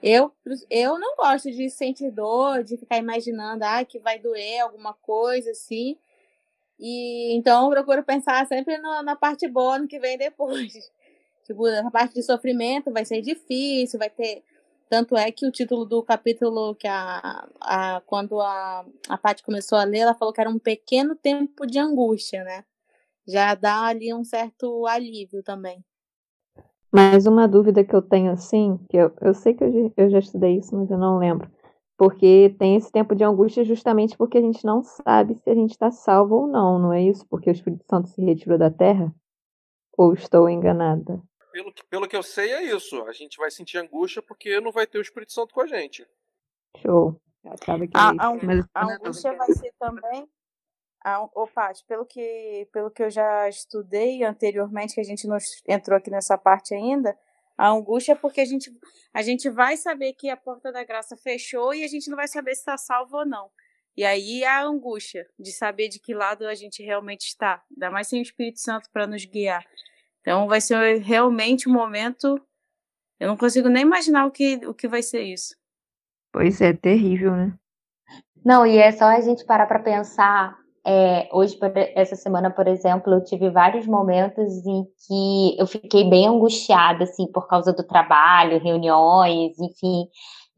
[0.00, 0.30] eu,
[0.70, 5.50] eu não gosto de sentir dor, de ficar imaginando, ah, que vai doer alguma coisa,
[5.50, 5.98] assim.
[6.78, 10.92] E então eu procuro pensar sempre no, na parte boa, no que vem depois.
[11.46, 14.42] Tipo, a parte de sofrimento vai ser difícil, vai ter
[14.88, 19.78] tanto é que o título do capítulo que a, a quando a, a Paty começou
[19.78, 22.64] a ler, ela falou que era um pequeno tempo de angústia, né?
[23.26, 25.84] Já dá ali um certo alívio também.
[26.92, 30.20] Mas uma dúvida que eu tenho assim, que eu, eu sei que eu, eu já
[30.20, 31.50] estudei isso, mas eu não lembro.
[31.98, 35.70] Porque tem esse tempo de angústia justamente porque a gente não sabe se a gente
[35.70, 37.26] está salvo ou não, não é isso?
[37.28, 39.12] Porque o Espírito Santo se retirou da terra?
[39.96, 41.20] Ou estou enganada?
[41.56, 43.02] Pelo, que, pelo que eu sei, é isso.
[43.04, 46.06] A gente vai sentir angústia porque não vai ter o Espírito Santo com a gente.
[46.82, 47.18] Show.
[47.46, 48.28] Acaba que a, a,
[48.74, 50.28] a angústia vai ser também.
[51.02, 55.38] A, ô, Paty, pelo que, pelo que eu já estudei anteriormente, que a gente não
[55.66, 57.16] entrou aqui nessa parte ainda,
[57.56, 58.70] a angústia é porque a gente,
[59.14, 62.28] a gente vai saber que a porta da graça fechou e a gente não vai
[62.28, 63.50] saber se está salvo ou não.
[63.96, 67.64] E aí a angústia de saber de que lado a gente realmente está.
[67.70, 69.64] Ainda mais sem o Espírito Santo para nos guiar.
[70.26, 72.40] Então vai ser realmente um momento.
[73.20, 75.54] Eu não consigo nem imaginar o que, o que vai ser isso.
[76.32, 77.54] Pois é, terrível, né?
[78.44, 80.56] Não, e é só a gente parar para pensar.
[80.84, 81.56] É, hoje,
[81.94, 87.30] essa semana, por exemplo, eu tive vários momentos em que eu fiquei bem angustiada, assim,
[87.30, 90.08] por causa do trabalho, reuniões, enfim.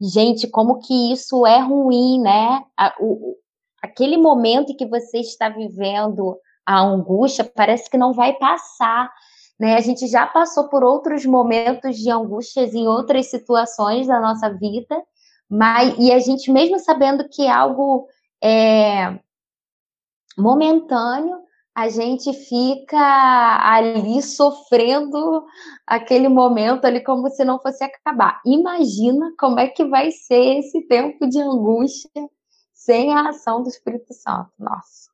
[0.01, 2.63] Gente, como que isso é ruim, né?
[2.75, 3.35] A, o,
[3.83, 9.11] aquele momento em que você está vivendo a angústia parece que não vai passar.
[9.59, 9.75] Né?
[9.75, 15.03] A gente já passou por outros momentos de angústias em outras situações da nossa vida,
[15.49, 18.07] mas e a gente mesmo sabendo que é algo
[18.41, 19.19] é,
[20.37, 21.37] momentâneo,
[21.75, 22.97] a gente fica
[23.63, 25.45] ali sofrendo
[25.87, 28.41] aquele momento ali como se não fosse acabar.
[28.45, 32.29] Imagina como é que vai ser esse tempo de angústia
[32.73, 34.51] sem a ação do Espírito Santo.
[34.57, 35.08] Nossa.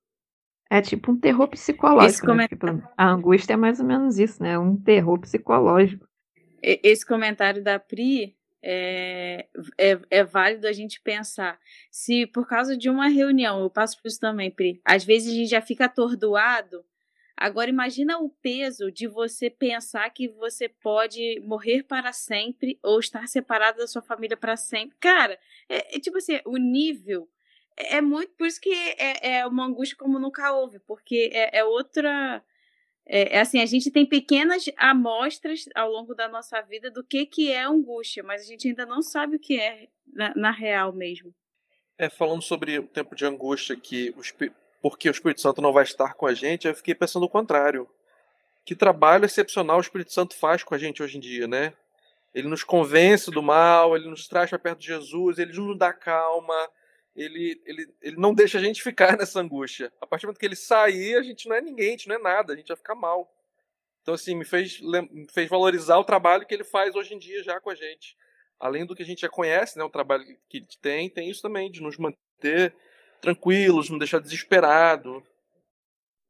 [0.76, 2.34] É tipo um terror psicológico.
[2.34, 2.50] Né?
[2.50, 2.66] Tipo,
[2.98, 4.60] a angústia é mais ou menos isso, né?
[4.60, 6.06] Um terror psicológico.
[6.62, 11.58] Esse comentário da Pri é, é, é, válido a gente pensar.
[11.90, 15.36] Se por causa de uma reunião, eu passo por isso também, Pri, às vezes a
[15.36, 16.84] gente já fica atordoado.
[17.38, 23.28] Agora imagina o peso de você pensar que você pode morrer para sempre ou estar
[23.30, 24.98] separado da sua família para sempre.
[25.00, 27.30] Cara, é, é tipo assim, o nível
[27.78, 31.64] é muito por isso que é, é uma angústia como nunca houve, porque é, é
[31.64, 32.44] outra.
[33.06, 37.26] É, é, assim, a gente tem pequenas amostras ao longo da nossa vida do que,
[37.26, 40.92] que é angústia, mas a gente ainda não sabe o que é na, na real
[40.92, 41.34] mesmo.
[41.98, 44.22] É, falando sobre o tempo de angústia que o,
[44.82, 47.88] porque o Espírito Santo não vai estar com a gente, eu fiquei pensando o contrário.
[48.64, 51.74] Que trabalho excepcional o Espírito Santo faz com a gente hoje em dia, né?
[52.34, 55.94] Ele nos convence do mal, ele nos traz para perto de Jesus, ele nos dá
[55.94, 56.70] calma,
[57.16, 59.92] ele, ele, ele não deixa a gente ficar nessa angústia.
[60.02, 62.16] A partir do momento que ele sair, a gente não é ninguém, a gente não
[62.16, 63.32] é nada, a gente vai ficar mal.
[64.02, 67.42] Então, assim, me fez, me fez valorizar o trabalho que ele faz hoje em dia
[67.42, 68.16] já com a gente.
[68.60, 71.42] Além do que a gente já conhece, né, o trabalho que ele tem, tem isso
[71.42, 72.76] também, de nos manter
[73.20, 75.24] tranquilos, não deixar desesperado.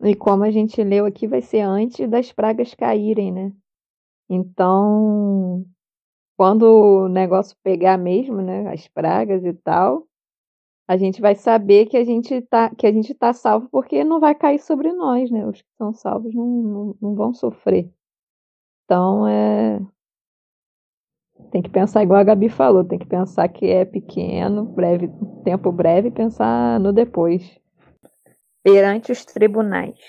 [0.02, 3.52] E como a gente leu aqui, vai ser antes das pragas caírem, né?
[4.30, 5.66] Então,
[6.38, 10.08] quando o negócio pegar mesmo, né, as pragas e tal,
[10.88, 14.20] a gente vai saber que a gente tá, que a gente tá salvo porque não
[14.20, 15.46] vai cair sobre nós, né?
[15.46, 17.90] Os que são salvos não, não, não vão sofrer.
[18.86, 19.80] Então, é,
[21.52, 25.10] tem que pensar igual a Gabi falou, tem que pensar que é pequeno, breve,
[25.44, 27.60] tempo breve, e pensar no depois.
[28.64, 30.00] Perante os tribunais.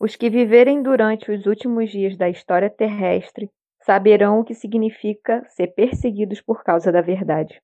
[0.00, 3.50] Os que viverem durante os últimos dias da história terrestre
[3.82, 7.60] saberão o que significa ser perseguidos por causa da verdade.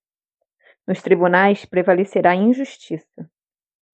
[0.87, 3.29] Nos tribunais prevalecerá a injustiça.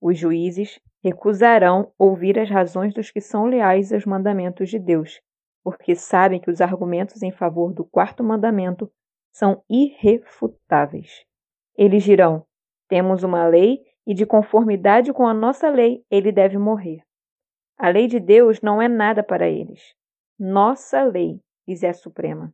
[0.00, 5.20] Os juízes recusarão ouvir as razões dos que são leais aos mandamentos de Deus
[5.62, 8.90] porque sabem que os argumentos em favor do quarto mandamento
[9.32, 11.24] são irrefutáveis.
[11.76, 12.44] Eles dirão:
[12.88, 17.02] temos uma lei e, de conformidade com a nossa lei, ele deve morrer.
[17.78, 19.94] A lei de Deus não é nada para eles.
[20.38, 22.52] Nossa lei lhes é suprema.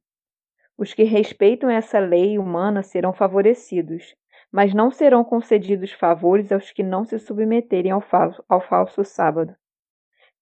[0.77, 4.15] Os que respeitam essa lei humana serão favorecidos,
[4.53, 9.55] mas não serão concedidos favores aos que não se submeterem ao falso, ao falso sábado.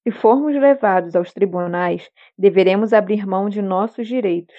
[0.02, 4.54] Se formos levados aos tribunais, deveremos abrir mão de nossos direitos,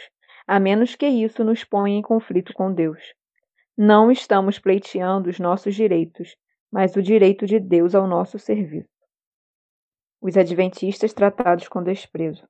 [0.47, 3.13] a menos que isso nos ponha em conflito com Deus.
[3.77, 6.35] Não estamos pleiteando os nossos direitos,
[6.71, 8.89] mas o direito de Deus ao nosso serviço.
[10.19, 12.47] Os adventistas tratados com desprezo.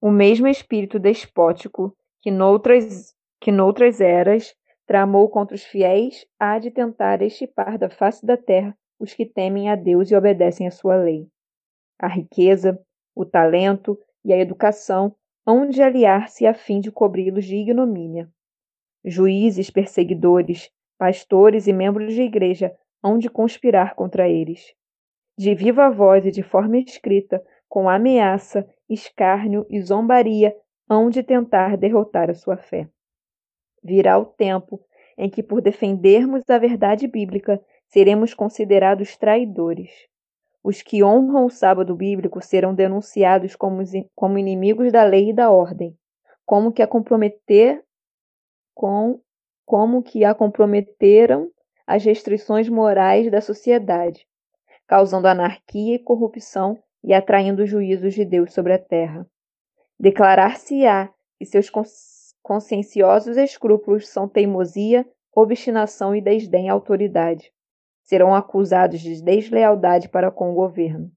[0.00, 4.54] O mesmo espírito despótico que noutras, que noutras eras
[4.86, 9.68] tramou contra os fiéis há de tentar estipar da face da terra os que temem
[9.68, 11.28] a Deus e obedecem à sua lei.
[11.98, 12.80] A riqueza,
[13.14, 15.14] o talento e a educação
[15.46, 18.28] hão de aliar-se a fim de cobri-los de ignomínia.
[19.04, 24.74] Juízes, perseguidores, pastores e membros de igreja hão de conspirar contra eles.
[25.38, 30.56] De viva voz e de forma escrita, com ameaça, escárnio e zombaria,
[30.88, 32.88] hão de tentar derrotar a sua fé.
[33.86, 34.80] Virá o tempo
[35.16, 39.90] em que, por defendermos a verdade bíblica, seremos considerados traidores.
[40.62, 43.80] Os que honram o sábado bíblico serão denunciados como,
[44.12, 45.96] como inimigos da lei e da ordem,
[46.44, 47.84] como que a comprometer
[48.74, 49.20] com
[49.64, 51.48] como que a comprometeram
[51.86, 54.26] as restrições morais da sociedade,
[54.86, 59.24] causando anarquia e corrupção e atraindo os juízos de Deus sobre a terra.
[59.98, 61.70] Declarar-se-á que seus
[62.46, 65.04] conscienciosos escrúpulos são teimosia,
[65.34, 67.52] obstinação e desdém à autoridade
[68.06, 71.10] serão acusados de deslealdade para com o governo.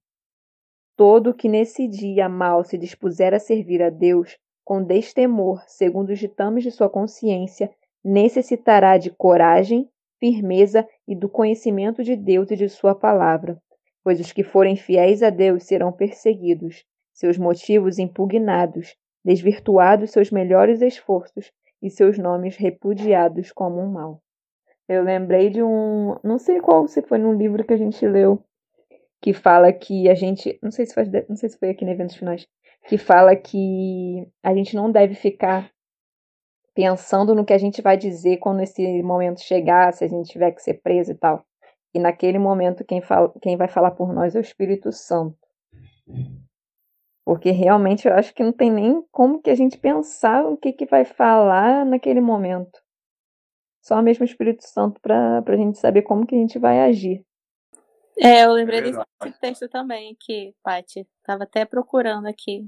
[0.97, 6.19] Todo que nesse dia mal se dispuser a servir a Deus com destemor, segundo os
[6.19, 7.71] ditames de sua consciência,
[8.03, 9.87] necessitará de coragem,
[10.19, 13.61] firmeza e do conhecimento de Deus e de sua palavra,
[14.03, 20.81] pois os que forem fiéis a Deus serão perseguidos, seus motivos impugnados, desvirtuados seus melhores
[20.81, 21.51] esforços
[21.81, 24.21] e seus nomes repudiados como um mal.
[24.87, 26.17] Eu lembrei de um.
[26.23, 28.43] Não sei qual se foi num livro que a gente leu,
[29.21, 30.57] que fala que a gente.
[30.63, 32.47] Não sei se foi, não sei se foi aqui no Eventos Finais.
[32.87, 35.69] Que fala que a gente não deve ficar
[36.73, 40.51] pensando no que a gente vai dizer quando esse momento chegar, se a gente tiver
[40.51, 41.45] que ser preso e tal.
[41.93, 45.37] E naquele momento quem, fala, quem vai falar por nós é o Espírito Santo.
[47.29, 50.73] Porque realmente eu acho que não tem nem como que a gente pensar o que,
[50.73, 52.81] que vai falar naquele momento.
[53.83, 57.23] Só mesmo o Espírito Santo para a gente saber como que a gente vai agir.
[58.17, 61.07] É, eu lembrei é desse texto também aqui, Paty.
[61.23, 62.67] Tava até procurando aqui.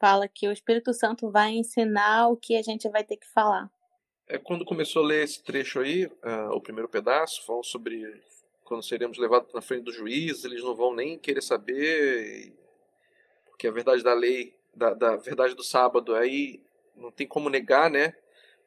[0.00, 3.70] Fala que o Espírito Santo vai ensinar o que a gente vai ter que falar.
[4.26, 8.10] É quando começou a ler esse trecho aí, uh, o primeiro pedaço, falou sobre
[8.64, 12.54] quando seremos levados na frente do juiz, eles não vão nem querer saber,
[13.58, 16.62] porque a verdade da lei, da, da verdade do sábado aí
[16.96, 18.14] não tem como negar, né?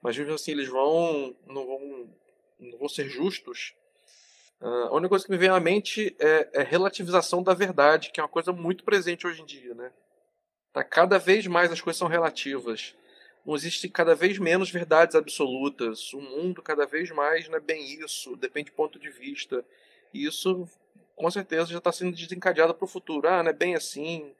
[0.02, 2.10] mas mesmo assim eles vão não vão
[2.60, 3.74] não vão ser justos.
[4.60, 8.20] Uh, a única coisa que me vem à mente é, é relativização da verdade, que
[8.20, 9.92] é uma coisa muito presente hoje em dia, né?
[10.72, 12.96] Tá cada vez mais as coisas são relativas.
[13.44, 16.14] Não existe cada vez menos verdades absolutas.
[16.14, 19.66] O mundo cada vez mais não é bem isso, depende do ponto de vista.
[20.14, 20.70] E isso,
[21.16, 23.28] com certeza, já está sendo desencadeado para o futuro.
[23.28, 24.32] Ah, não é bem assim.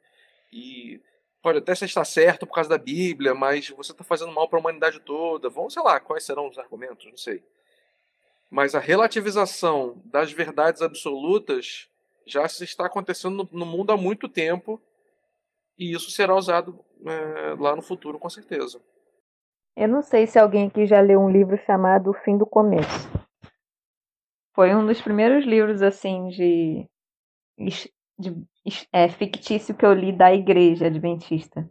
[0.52, 1.00] E
[1.42, 4.60] pode até estar certo por causa da Bíblia, mas você está fazendo mal para a
[4.60, 5.48] humanidade toda.
[5.48, 7.42] Vamos, sei lá, quais serão os argumentos, não sei.
[8.50, 11.88] Mas a relativização das verdades absolutas
[12.26, 14.80] já se está acontecendo no, mundo há muito tempo
[15.78, 18.80] e isso será usado é, lá no futuro, com certeza.
[19.74, 23.08] Eu não sei se alguém aqui já leu um livro chamado O Fim do Começo.
[24.54, 26.86] Foi um dos primeiros livros assim de,
[28.18, 28.46] de
[28.92, 31.68] é, fictício que eu li da igreja adventista.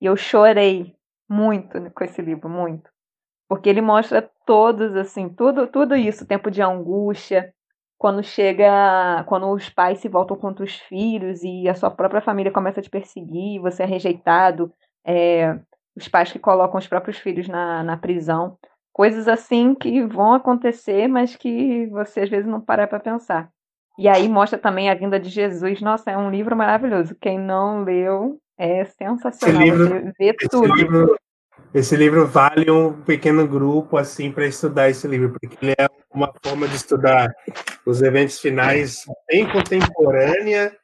[0.00, 0.94] E eu chorei
[1.28, 2.90] muito com esse livro, muito.
[3.48, 7.52] Porque ele mostra todos, assim, tudo, tudo isso, tempo de angústia,
[7.98, 12.50] quando chega, quando os pais se voltam contra os filhos e a sua própria família
[12.50, 14.72] começa a te perseguir, você é rejeitado,
[15.06, 15.56] é,
[15.94, 18.58] os pais que colocam os próprios filhos na, na prisão,
[18.92, 23.52] coisas assim que vão acontecer, mas que você às vezes não para para pensar.
[23.98, 25.80] E aí mostra também a vinda de Jesus.
[25.80, 27.14] Nossa, é um livro maravilhoso.
[27.20, 29.62] Quem não leu é sensacional.
[29.62, 30.74] Esse livro, vê tudo.
[30.74, 31.16] Livro,
[31.74, 36.32] esse livro vale um pequeno grupo assim para estudar esse livro, porque ele é uma
[36.44, 37.32] forma de estudar
[37.86, 40.76] os eventos finais bem contemporânea,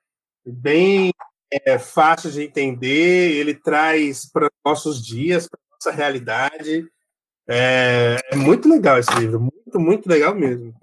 [0.46, 1.12] bem
[1.52, 3.32] é, fácil de entender.
[3.32, 6.86] Ele traz para nossos dias, para nossa realidade.
[7.46, 10.74] É, é muito legal esse livro, muito, muito legal mesmo.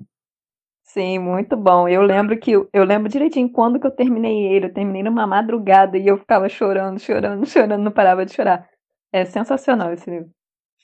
[0.95, 1.89] Sim, muito bom.
[1.89, 4.67] Eu lembro que eu lembro direitinho quando que eu terminei ele.
[4.67, 8.65] Eu terminei numa madrugada e eu ficava chorando, chorando, chorando, não parava de chorar.
[9.11, 10.29] É sensacional esse livro.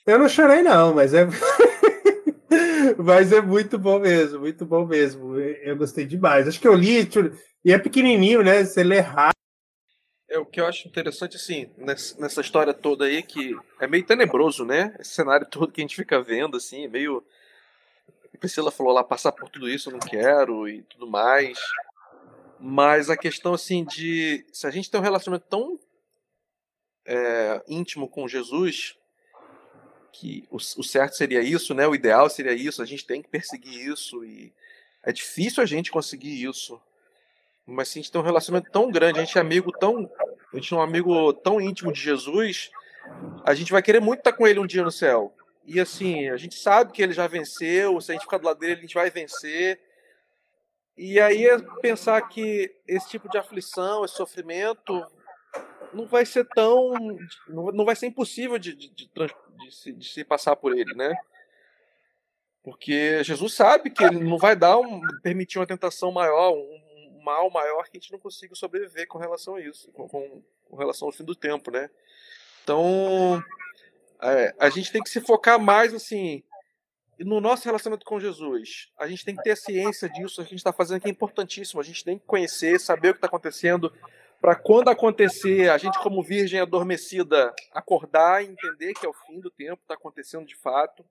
[0.06, 1.24] Eu não chorei não, mas é
[3.02, 5.40] mas é muito bom mesmo, muito bom mesmo.
[5.40, 6.46] Eu gostei demais.
[6.46, 7.08] Acho que eu li
[7.64, 8.62] e é pequenininho, né?
[8.62, 9.32] Você lê rápido.
[10.28, 11.70] É o que eu acho interessante assim
[12.18, 14.94] nessa história toda aí que é meio tenebroso, né?
[15.00, 17.24] Esse cenário todo que a gente fica vendo assim, meio
[18.42, 21.56] Priscila falou lá, passar por tudo isso eu não quero e tudo mais.
[22.58, 24.44] Mas a questão, assim, de.
[24.52, 25.78] Se a gente tem um relacionamento tão
[27.06, 28.96] é, íntimo com Jesus,
[30.12, 31.86] que o, o, certo seria isso, né?
[31.86, 34.24] O ideal seria isso, a gente tem que perseguir isso.
[34.24, 34.52] E
[35.04, 36.80] é difícil a gente conseguir isso.
[37.64, 40.10] Mas se a gente tem um relacionamento tão grande, a gente é amigo tão.
[40.52, 42.70] A gente é um amigo tão íntimo de Jesus,
[43.44, 45.32] a gente vai querer muito estar com ele um dia no céu.
[45.64, 48.58] E assim, a gente sabe que ele já venceu, se a gente ficar do lado
[48.58, 49.80] dele, a gente vai vencer.
[50.96, 55.06] E aí é pensar que esse tipo de aflição, esse sofrimento,
[55.92, 56.92] não vai ser tão.
[57.48, 61.14] não vai ser impossível de, de, de, de, se, de se passar por ele, né?
[62.62, 67.50] Porque Jesus sabe que ele não vai dar um, permitir uma tentação maior, um, mal
[67.50, 71.12] maior que a gente não consiga sobreviver com relação a isso, com, com relação ao
[71.12, 71.90] fim do tempo, né?
[72.62, 73.42] Então,
[74.22, 76.42] é, a gente tem que se focar mais assim
[77.18, 78.90] no nosso relacionamento com Jesus.
[78.98, 81.80] A gente tem que ter ciência disso, a gente está fazendo aqui é importantíssimo.
[81.80, 83.92] A gente tem que conhecer, saber o que está acontecendo,
[84.40, 89.40] para quando acontecer, a gente, como virgem adormecida, acordar e entender que é o fim
[89.40, 91.04] do tempo, está acontecendo de fato.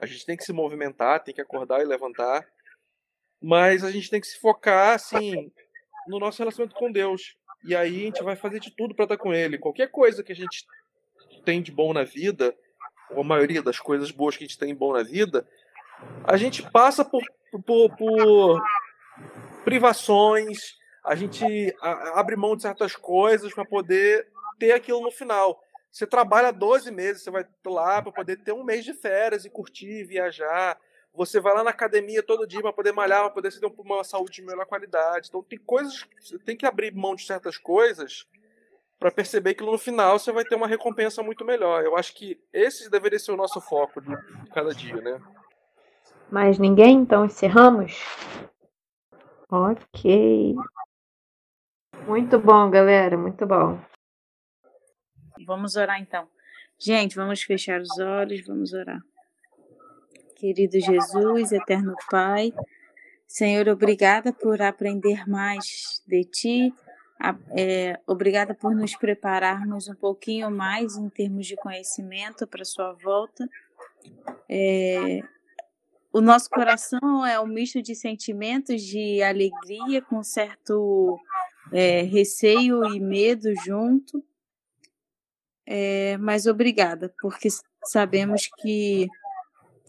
[0.00, 2.46] A gente tem que se movimentar, tem que acordar e levantar.
[3.42, 5.52] Mas a gente tem que se focar, assim,
[6.06, 7.36] no nosso relacionamento com Deus.
[7.64, 9.58] E aí a gente vai fazer de tudo para estar com Ele.
[9.58, 10.64] Qualquer coisa que a gente
[11.38, 12.54] tem de bom na vida,
[13.10, 15.46] ou a maioria das coisas boas que a gente tem bom na vida,
[16.24, 17.22] a gente passa por,
[17.64, 18.62] por, por
[19.64, 21.44] privações, a gente
[22.14, 24.28] abre mão de certas coisas para poder
[24.58, 25.62] ter aquilo no final.
[25.90, 29.50] Você trabalha 12 meses, você vai lá para poder ter um mês de férias e
[29.50, 30.78] curtir, viajar.
[31.14, 34.36] Você vai lá na academia todo dia para poder malhar, para poder ter uma saúde
[34.36, 35.28] de melhor qualidade.
[35.28, 38.26] Então tem coisas, você tem que abrir mão de certas coisas
[38.98, 41.84] para perceber que no final você vai ter uma recompensa muito melhor.
[41.84, 44.14] Eu acho que esse deveria ser o nosso foco de
[44.52, 45.20] cada dia, né?
[46.30, 46.98] Mais ninguém?
[46.98, 48.02] Então encerramos?
[49.50, 50.54] Ok.
[52.06, 53.78] Muito bom, galera, muito bom.
[55.46, 56.28] Vamos orar então.
[56.78, 59.00] Gente, vamos fechar os olhos, vamos orar.
[60.36, 62.52] Querido Jesus, eterno Pai,
[63.26, 66.74] Senhor, obrigada por aprender mais de Ti
[67.50, 73.48] é, obrigada por nos prepararmos um pouquinho mais em termos de conhecimento para sua volta.
[74.48, 75.20] É,
[76.12, 81.18] o nosso coração é um misto de sentimentos de alegria com certo
[81.72, 84.24] é, receio e medo junto.
[85.66, 87.48] É, mas obrigada, porque
[87.84, 89.06] sabemos que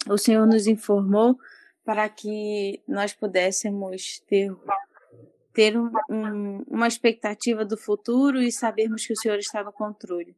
[0.10, 1.38] o Senhor nos informou
[1.86, 4.54] para que nós pudéssemos ter
[5.54, 10.36] ter um, um, uma expectativa do futuro e sabermos que o Senhor está no controle.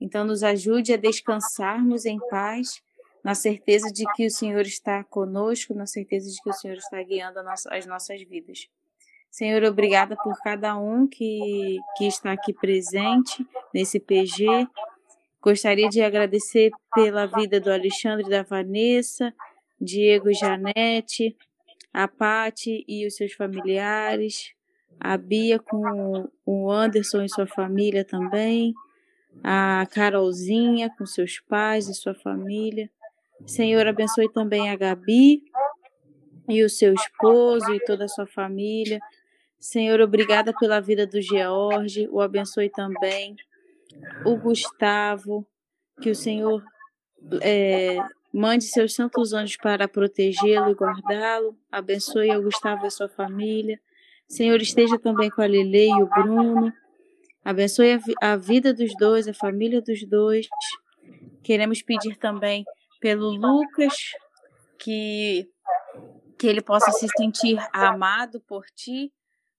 [0.00, 2.82] Então, nos ajude a descansarmos em paz,
[3.22, 7.00] na certeza de que o Senhor está conosco, na certeza de que o Senhor está
[7.02, 7.38] guiando
[7.70, 8.68] as nossas vidas.
[9.30, 14.68] Senhor, obrigada por cada um que, que está aqui presente nesse PG.
[15.40, 19.32] Gostaria de agradecer pela vida do Alexandre da Vanessa,
[19.80, 21.34] Diego e Janete,
[21.92, 24.54] a Pati e os seus familiares,
[24.98, 28.72] a Bia com o Anderson e sua família também,
[29.42, 32.90] a Carolzinha com seus pais e sua família.
[33.46, 35.42] Senhor, abençoe também a Gabi
[36.48, 39.00] e o seu esposo e toda a sua família.
[39.58, 43.36] Senhor, obrigada pela vida do George, o abençoe também.
[44.24, 45.46] o Gustavo,
[46.00, 46.64] que o Senhor
[47.40, 47.98] é,
[48.32, 51.56] mande seus santos anjos para protegê-lo e guardá-lo.
[51.70, 53.78] Abençoe o Gustavo e a sua família.
[54.26, 56.72] Senhor, esteja também com a Lele e o Bruno.
[57.44, 60.48] Abençoe a, a vida dos dois, a família dos dois.
[61.42, 62.64] Queremos pedir também
[63.00, 64.12] pelo Lucas,
[64.78, 65.50] que,
[66.38, 69.12] que ele possa se sentir amado por ti,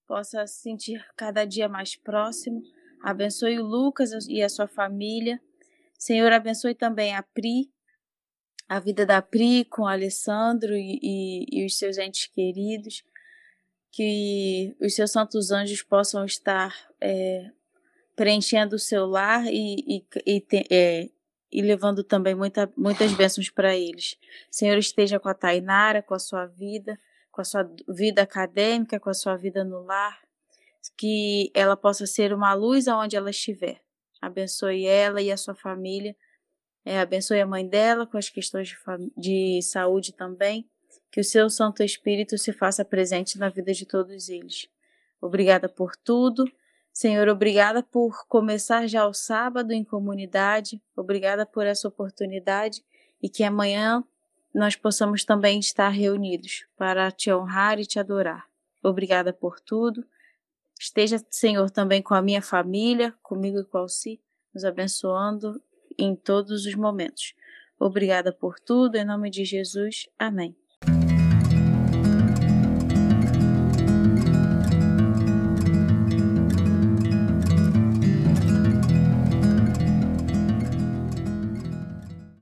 [0.08, 2.62] possa se sentir cada dia mais próximo.
[3.04, 5.40] Abençoe o Lucas e a sua família.
[6.00, 7.70] Senhor, abençoe também a Pri,
[8.68, 13.04] a vida da Pri com o Alessandro e, e, e os seus entes queridos.
[13.92, 17.52] Que os seus santos anjos possam estar é,
[18.16, 21.10] preenchendo o seu lar e, e, e, é,
[21.52, 24.18] e levando também muita, muitas bênçãos para eles.
[24.50, 27.00] Senhor, esteja com a Tainara, com a sua vida,
[27.32, 30.20] com a sua vida acadêmica, com a sua vida no lar,
[30.98, 33.82] que ela possa ser uma luz aonde ela estiver.
[34.22, 36.16] Abençoe ela e a sua família.
[36.86, 40.70] É, abençoe a mãe dela com as questões de, de saúde também.
[41.12, 44.68] Que o seu Santo Espírito se faça presente na vida de todos eles.
[45.22, 46.44] Obrigada por tudo.
[46.92, 50.82] Senhor, obrigada por começar já o sábado em comunidade.
[50.96, 52.84] Obrigada por essa oportunidade
[53.22, 54.04] e que amanhã
[54.54, 58.46] nós possamos também estar reunidos para te honrar e te adorar.
[58.84, 60.06] Obrigada por tudo.
[60.80, 64.20] Esteja, Senhor, também com a minha família, comigo e com a Alci,
[64.54, 65.62] nos abençoando
[65.98, 67.34] em todos os momentos.
[67.80, 70.08] Obrigada por tudo, em nome de Jesus.
[70.18, 70.56] Amém.